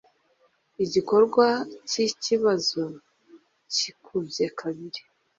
Igikorwa 0.83 1.47
cyikibazo 1.89 2.83
cyikubye 3.73 4.45
kabiri, 4.59 5.01